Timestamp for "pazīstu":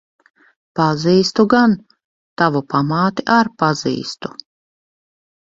0.77-1.45, 3.61-4.35